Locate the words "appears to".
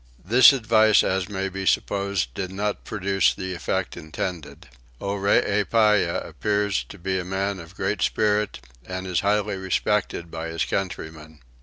6.27-6.97